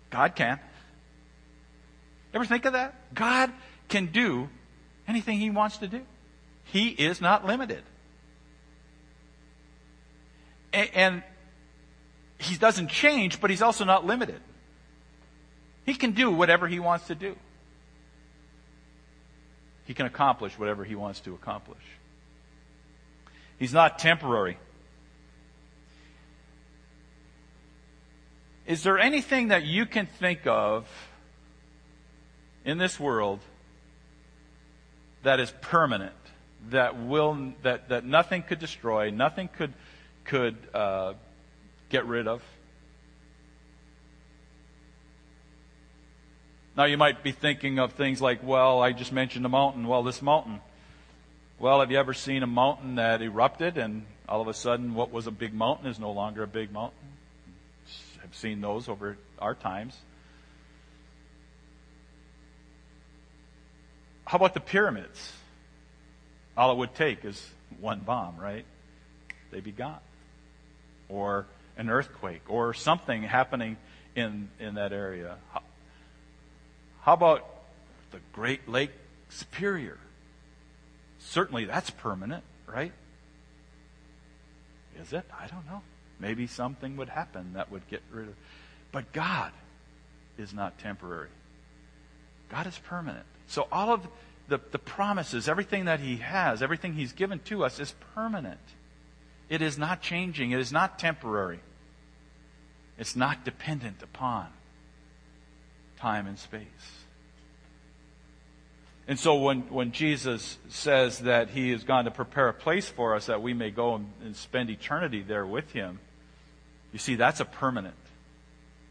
[0.09, 0.59] God can.
[2.33, 3.13] Ever think of that?
[3.13, 3.51] God
[3.87, 4.49] can do
[5.07, 6.01] anything He wants to do.
[6.65, 7.83] He is not limited.
[10.73, 11.21] And
[12.41, 14.41] he doesn't change, but he's also not limited.
[15.85, 17.35] He can do whatever he wants to do.
[19.85, 21.83] He can accomplish whatever he wants to accomplish.
[23.57, 24.57] He's not temporary.
[28.65, 30.87] Is there anything that you can think of
[32.63, 33.39] in this world
[35.23, 36.13] that is permanent?
[36.69, 39.73] that will that, that nothing could destroy, nothing could
[40.23, 41.13] could uh,
[41.89, 42.43] get rid of.
[46.75, 49.87] Now you might be thinking of things like, well, I just mentioned a mountain.
[49.87, 50.61] Well, this mountain.
[51.59, 55.11] Well, have you ever seen a mountain that erupted and all of a sudden what
[55.11, 56.97] was a big mountain is no longer a big mountain?
[58.23, 59.97] I've seen those over our times.
[64.25, 65.33] How about the pyramids?
[66.55, 67.45] All it would take is
[67.81, 68.65] one bomb, right?
[69.51, 69.99] They'd be gone.
[71.09, 71.45] Or
[71.77, 73.75] an earthquake, or something happening
[74.15, 75.35] in, in that area.
[75.51, 75.61] How,
[77.01, 77.47] how about
[78.11, 78.91] the Great Lake
[79.29, 79.97] Superior?
[81.19, 82.91] Certainly that's permanent, right?
[84.99, 85.25] Is it?
[85.39, 85.81] I don't know.
[86.19, 88.35] Maybe something would happen that would get rid of.
[88.91, 89.51] But God
[90.37, 91.29] is not temporary.
[92.49, 93.25] God is permanent.
[93.47, 94.07] So all of
[94.47, 98.59] the, the promises, everything that He has, everything He's given to us is permanent.
[99.49, 100.51] It is not changing.
[100.51, 101.61] It is not temporary.
[102.99, 104.47] It's not dependent upon
[106.01, 106.65] time and space.
[109.07, 113.15] And so when, when Jesus says that he has gone to prepare a place for
[113.15, 115.99] us that we may go and, and spend eternity there with him,
[116.91, 117.95] you see, that's a permanent.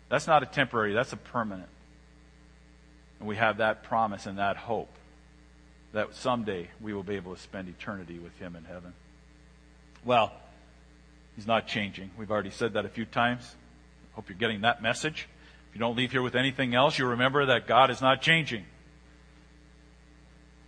[0.08, 1.68] That's not a temporary, that's a permanent.
[3.18, 4.90] And we have that promise and that hope
[5.92, 8.92] that someday we will be able to spend eternity with him in heaven.
[10.04, 10.32] Well,
[11.36, 12.10] he's not changing.
[12.16, 13.56] We've already said that a few times.
[14.12, 15.28] Hope you're getting that message.
[15.70, 18.64] If you don't leave here with anything else, you remember that God is not changing.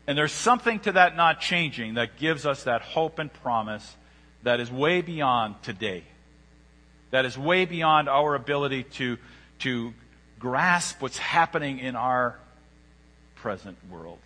[0.06, 3.96] And there's something to that not changing that gives us that hope and promise
[4.42, 6.04] that is way beyond today.
[7.10, 9.18] That is way beyond our ability to,
[9.60, 9.92] to
[10.38, 12.38] grasp what's happening in our
[13.36, 14.18] present world.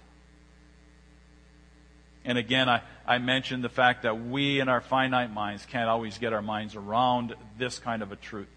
[2.25, 6.19] And again, I, I mentioned the fact that we in our finite minds can't always
[6.19, 8.49] get our minds around this kind of a truth.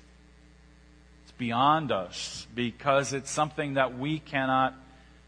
[1.39, 4.75] Beyond us because it's something that we cannot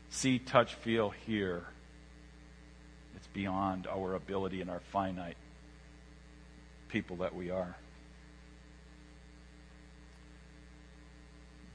[0.09, 1.63] see, touch, feel, hear
[3.15, 5.37] It's beyond our ability and our finite
[6.89, 7.77] people that we are.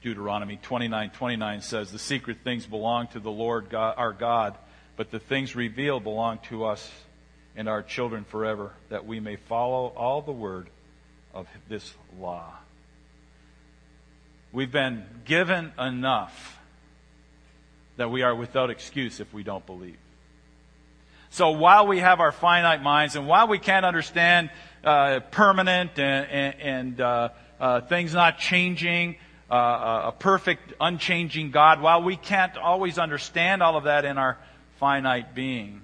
[0.03, 4.55] Deuteronomy 29:29 says, "The secret things belong to the Lord God, our God,
[4.95, 6.91] but the things revealed belong to us
[7.55, 10.69] and our children forever, that we may follow all the word
[11.33, 12.59] of this law."
[14.57, 16.57] We've been given enough
[17.97, 19.99] that we are without excuse if we don't believe.
[21.29, 24.49] So while we have our finite minds and while we can't understand
[24.83, 29.17] uh, permanent and, and, and uh, uh, things not changing,
[29.51, 34.39] uh, a perfect, unchanging God, while we can't always understand all of that in our
[34.79, 35.81] finite being,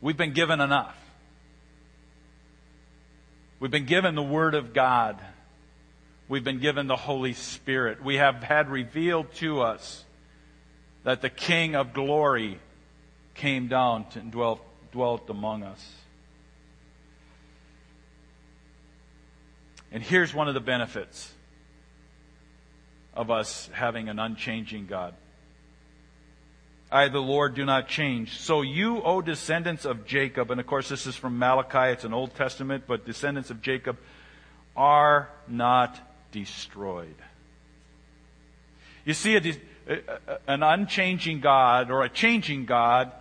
[0.00, 0.96] we've been given enough.
[3.60, 5.20] We've been given the Word of God.
[6.28, 8.02] We've been given the Holy Spirit.
[8.02, 10.04] We have had revealed to us
[11.02, 12.58] that the King of glory
[13.34, 14.60] came down and dwelt,
[14.90, 15.92] dwelt among us.
[19.92, 21.32] And here's one of the benefits
[23.12, 25.14] of us having an unchanging God.
[26.90, 28.38] I, the Lord, do not change.
[28.38, 32.14] So you, O descendants of Jacob, and of course this is from Malachi, it's an
[32.14, 33.98] Old Testament, but descendants of Jacob
[34.76, 36.00] are not
[36.34, 37.14] destroyed.
[39.04, 40.00] You see, a,
[40.48, 43.12] an unchanging God or a changing God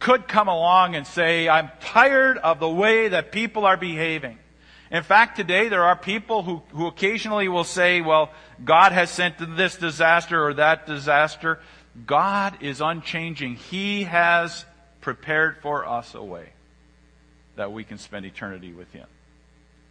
[0.00, 4.38] could come along and say, I'm tired of the way that people are behaving.
[4.90, 8.30] In fact, today there are people who, who occasionally will say, well,
[8.64, 11.60] God has sent this disaster or that disaster.
[12.06, 13.54] God is unchanging.
[13.54, 14.64] He has
[15.00, 16.48] prepared for us a way
[17.54, 19.06] that we can spend eternity with Him.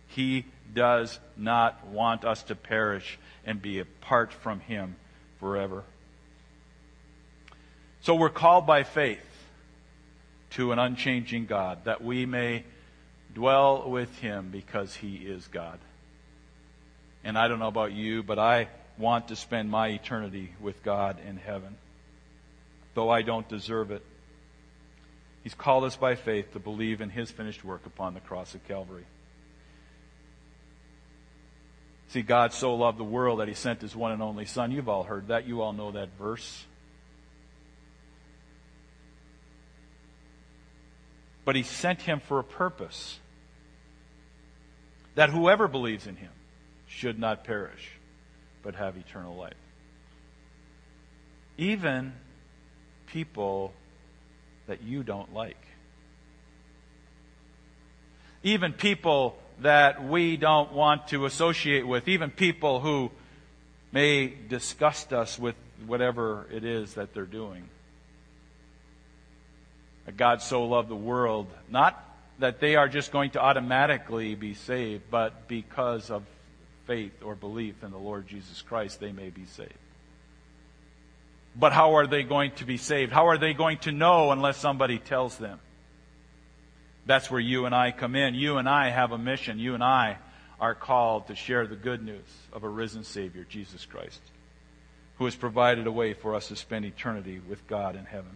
[0.08, 4.96] He does not want us to perish and be apart from Him
[5.40, 5.84] forever.
[8.02, 9.20] So we're called by faith
[10.52, 12.64] to an unchanging God, that we may
[13.34, 15.78] dwell with him because he is God.
[17.24, 21.18] And I don't know about you, but I want to spend my eternity with God
[21.28, 21.76] in heaven,
[22.94, 24.04] though I don't deserve it.
[25.44, 28.68] He's called us by faith to believe in his finished work upon the cross of
[28.68, 29.06] Calvary.
[32.10, 34.72] See, God so loved the world that he sent his one and only Son.
[34.72, 35.48] You've all heard that.
[35.48, 36.66] You all know that verse.
[41.48, 43.22] but he sent him for a purpose
[45.16, 46.34] that whoever believes in him
[46.88, 47.92] should not perish,
[48.64, 49.54] but have eternal life.
[51.58, 52.12] Even
[53.06, 53.72] people
[54.68, 55.56] that you don't like.
[58.44, 62.08] Even people that we don't want to associate with.
[62.08, 63.12] Even people who
[63.92, 65.56] may disgust us with
[65.86, 67.68] whatever it is that they're doing.
[70.16, 72.02] God so loved the world, not
[72.40, 76.24] that they are just going to automatically be saved, but because of
[76.86, 79.74] faith or belief in the Lord Jesus Christ, they may be saved.
[81.56, 83.12] But how are they going to be saved?
[83.12, 85.60] How are they going to know unless somebody tells them?
[87.08, 88.36] That's where you and I come in.
[88.36, 89.60] You and I have a mission.
[89.60, 90.18] You and I
[90.60, 94.20] are called to share the good news of a risen Savior, Jesus Christ,
[95.18, 98.36] who has provided a way for us to spend eternity with God in heaven.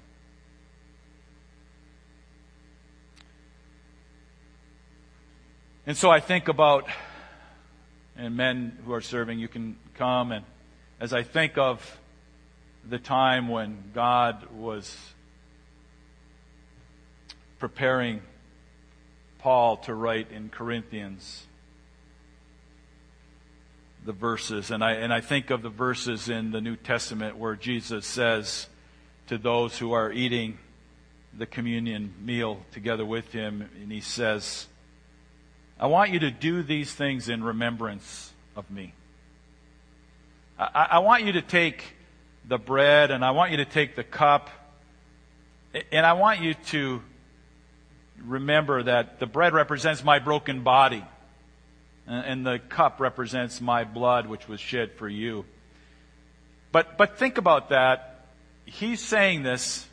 [5.85, 6.87] And so I think about,
[8.15, 10.45] and men who are serving, you can come, and
[10.99, 11.99] as I think of
[12.87, 14.95] the time when God was
[17.59, 18.21] preparing
[19.41, 21.47] Paul to write in Corinthians
[24.05, 27.55] the verses, and I, and I think of the verses in the New Testament where
[27.55, 28.67] Jesus says
[29.27, 30.59] to those who are eating
[31.35, 34.67] the communion meal together with him, and he says,
[35.79, 38.93] I want you to do these things in remembrance of me.
[40.59, 41.95] I, I want you to take
[42.47, 44.49] the bread and I want you to take the cup
[45.91, 47.01] and I want you to
[48.25, 51.03] remember that the bread represents my broken body
[52.07, 55.45] uh, and the cup represents my blood which was shed for you.
[56.71, 58.25] But, but think about that.
[58.65, 59.87] He's saying this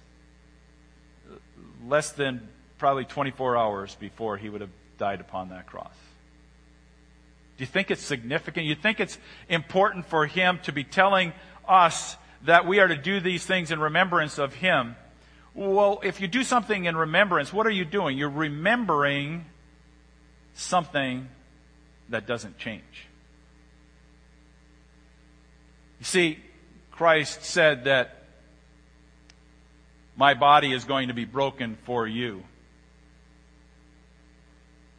[1.87, 2.49] less than
[2.79, 5.93] probably 24 hours before he would have died upon that cross.
[7.57, 8.66] Do you think it's significant?
[8.66, 9.18] You think it's
[9.49, 11.33] important for him to be telling
[11.66, 14.95] us that we are to do these things in remembrance of him?
[15.59, 18.16] Well, if you do something in remembrance, what are you doing?
[18.16, 19.44] You're remembering
[20.54, 21.28] something
[22.11, 23.09] that doesn't change.
[25.98, 26.38] You see,
[26.92, 28.22] Christ said that
[30.16, 32.44] my body is going to be broken for you.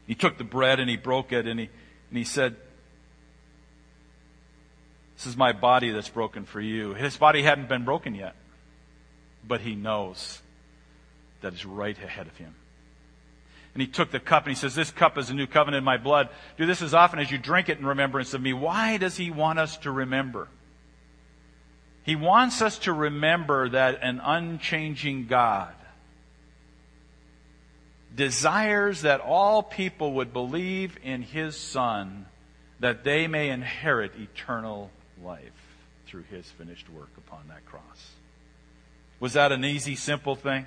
[0.07, 1.70] He took the bread and he broke it and he,
[2.10, 2.57] and he said,
[5.16, 6.95] This is my body that's broken for you.
[6.95, 8.36] His body hadn't been broken yet,
[9.47, 10.41] but he knows
[11.42, 12.56] that is right ahead of him.
[13.74, 15.84] And he took the cup and he says, This cup is a new covenant in
[15.84, 16.30] my blood.
[16.58, 18.52] Do this as often as you drink it in remembrance of me.
[18.54, 20.48] Why does he want us to remember?
[22.04, 25.74] He wants us to remember that an unchanging God
[28.16, 32.26] desires that all people would believe in his Son,
[32.80, 34.90] that they may inherit eternal
[35.24, 35.42] life
[36.08, 38.12] through his finished work upon that cross.
[39.20, 40.66] Was that an easy, simple thing?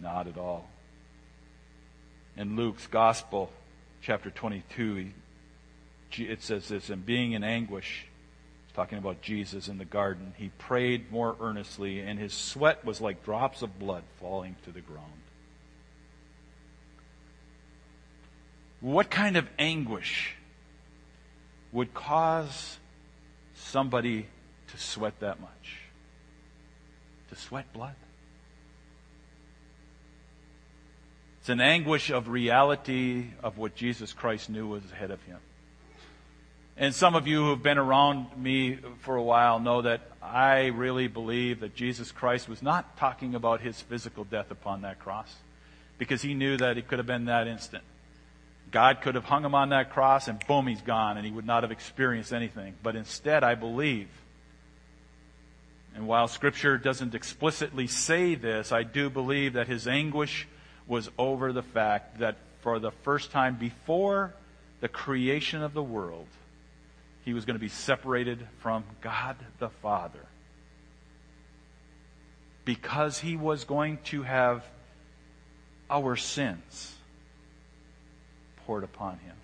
[0.00, 0.68] Not at all.
[2.36, 3.50] In Luke's Gospel,
[4.00, 5.10] chapter 22,
[6.18, 8.06] it says this, and being in anguish,
[8.74, 13.24] talking about Jesus in the garden, he prayed more earnestly, and his sweat was like
[13.24, 15.10] drops of blood falling to the ground.
[18.80, 20.34] What kind of anguish
[21.72, 22.78] would cause
[23.56, 24.28] somebody
[24.68, 25.80] to sweat that much?
[27.30, 27.96] To sweat blood?
[31.48, 35.38] It's an anguish of reality of what Jesus Christ knew was ahead of him.
[36.76, 40.66] And some of you who have been around me for a while know that I
[40.66, 45.34] really believe that Jesus Christ was not talking about his physical death upon that cross
[45.96, 47.84] because he knew that it could have been that instant.
[48.70, 51.46] God could have hung him on that cross and boom, he's gone and he would
[51.46, 52.74] not have experienced anything.
[52.82, 54.08] But instead, I believe,
[55.96, 60.46] and while Scripture doesn't explicitly say this, I do believe that his anguish
[60.88, 64.34] was over the fact that for the first time before
[64.80, 66.26] the creation of the world,
[67.24, 70.24] he was going to be separated from God the Father.
[72.64, 74.64] Because he was going to have
[75.90, 76.94] our sins
[78.66, 79.36] poured upon him.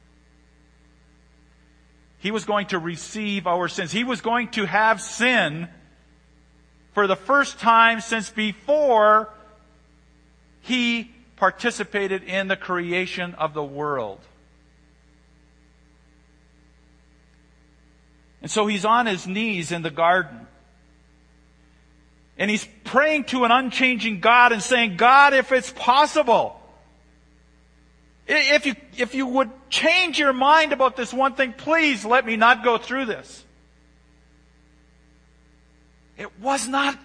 [2.18, 3.92] He was going to receive our sins.
[3.92, 5.68] He was going to have sin
[6.92, 9.28] for the first time since before
[10.62, 14.20] he participated in the creation of the world.
[18.42, 20.46] And so he's on his knees in the garden.
[22.36, 26.60] And he's praying to an unchanging God and saying, God, if it's possible,
[28.26, 32.36] if you, if you would change your mind about this one thing, please let me
[32.36, 33.44] not go through this.
[36.16, 36.98] It was not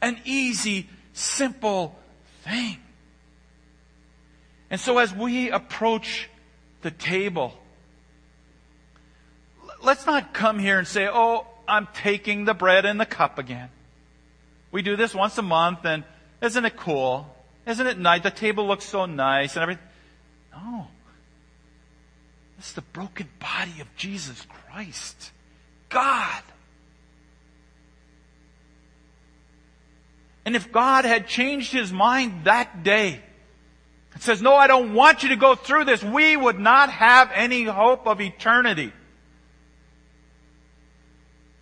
[0.00, 1.96] an easy, simple
[2.42, 2.78] thing.
[4.70, 6.28] And so as we approach
[6.82, 7.54] the table,
[9.82, 13.68] let's not come here and say, oh, I'm taking the bread and the cup again.
[14.72, 16.04] We do this once a month and
[16.40, 17.34] isn't it cool?
[17.66, 18.22] Isn't it nice?
[18.22, 19.84] The table looks so nice and everything.
[20.52, 20.88] No.
[22.56, 25.32] This is the broken body of Jesus Christ.
[25.88, 26.42] God.
[30.44, 33.20] And if God had changed his mind that day
[34.16, 37.30] and says, no, I don't want you to go through this, we would not have
[37.34, 38.90] any hope of eternity.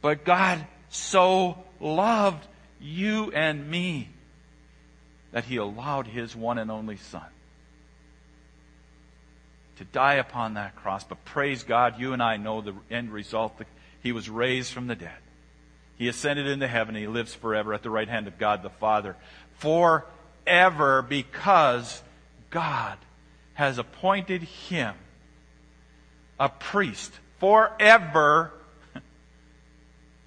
[0.00, 2.46] But God so loved
[2.80, 4.09] you and me
[5.32, 7.26] that he allowed his one and only son
[9.78, 11.02] to die upon that cross.
[11.02, 13.61] But praise God, you and I know the end result.
[14.00, 15.11] He was raised from the dead.
[15.98, 16.94] He ascended into heaven.
[16.94, 19.16] He lives forever at the right hand of God the Father.
[19.59, 22.00] Forever because
[22.55, 22.98] God
[23.55, 24.94] has appointed him
[26.38, 28.52] a priest forever.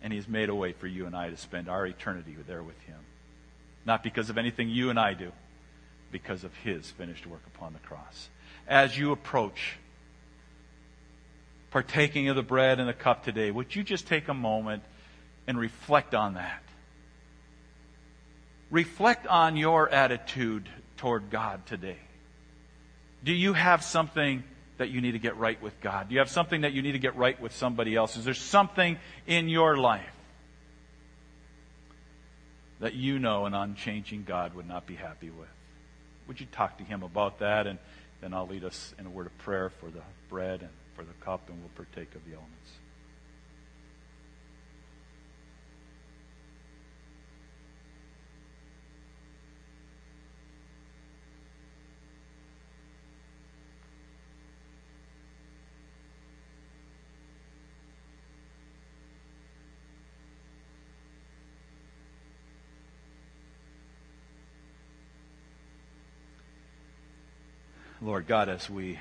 [0.03, 2.80] And he's made a way for you and I to spend our eternity there with
[2.84, 2.99] him.
[3.84, 5.32] Not because of anything you and I do,
[6.11, 8.30] because of his finished work upon the cross.
[8.67, 9.78] As you approach
[11.71, 14.84] partaking of the bread and the cup today, would you just take a moment
[15.47, 16.61] and reflect on that?
[18.69, 21.97] Reflect on your attitude toward God today.
[23.28, 24.45] Do you have something
[24.78, 26.07] that you need to get right with God?
[26.07, 28.15] Do you have something that you need to get right with somebody else?
[28.15, 30.15] Is there something in your life
[32.80, 35.49] that you know an unchanging God would not be happy with?
[36.30, 37.67] Would you talk to Him about that?
[37.67, 37.80] And
[38.21, 41.11] then I'll lead us in a word of prayer for the bread and for the
[41.25, 42.71] cup, and we'll partake of the elements.
[68.00, 69.00] Lord God, as we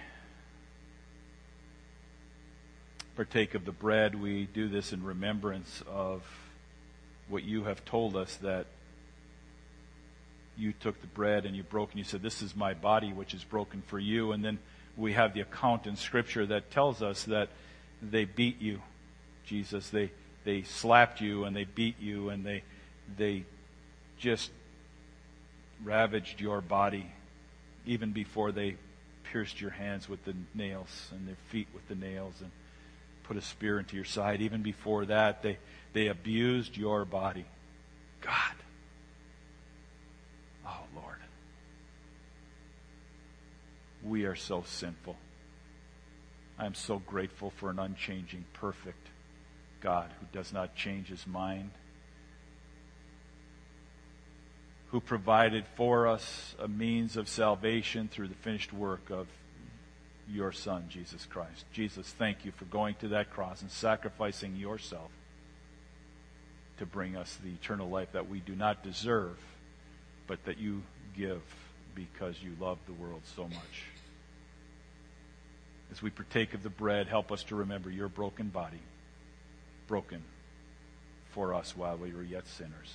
[3.14, 6.22] partake of the bread, we do this in remembrance of
[7.28, 8.64] what you have told us that
[10.56, 13.34] you took the bread and you broke and you said, This is my body which
[13.34, 14.32] is broken for you.
[14.32, 14.58] And then
[14.96, 17.50] we have the account in Scripture that tells us that
[18.00, 18.80] they beat you,
[19.44, 19.90] Jesus.
[19.90, 20.10] They,
[20.44, 22.62] they slapped you and they beat you and they,
[23.18, 23.44] they
[24.18, 24.50] just
[25.84, 27.12] ravaged your body
[27.84, 28.76] even before they
[29.32, 32.50] pierced your hands with the nails and their feet with the nails and
[33.24, 34.40] put a spear into your side.
[34.40, 35.58] Even before that, they,
[35.92, 37.44] they abused your body.
[38.20, 38.54] God.
[40.66, 41.16] Oh, Lord.
[44.04, 45.16] We are so sinful.
[46.58, 49.08] I am so grateful for an unchanging, perfect
[49.80, 51.70] God who does not change his mind
[54.96, 59.26] who provided for us a means of salvation through the finished work of
[60.26, 61.66] your Son, Jesus Christ.
[61.70, 65.10] Jesus, thank you for going to that cross and sacrificing yourself
[66.78, 69.36] to bring us the eternal life that we do not deserve,
[70.26, 70.80] but that you
[71.14, 71.42] give
[71.94, 73.82] because you love the world so much.
[75.92, 78.80] As we partake of the bread, help us to remember your broken body,
[79.88, 80.22] broken
[81.32, 82.94] for us while we were yet sinners.